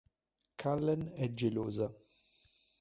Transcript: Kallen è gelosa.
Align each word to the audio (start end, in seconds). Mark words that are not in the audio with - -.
Kallen 0.57 1.13
è 1.15 1.29
gelosa. 1.29 1.87